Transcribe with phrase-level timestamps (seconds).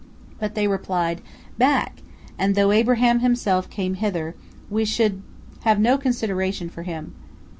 [0.39, 1.21] But they replied:
[1.59, 2.01] "Back!
[2.35, 4.33] And though Abraham himself came hither,
[4.67, 5.21] we should
[5.59, 7.13] have no consideration for him.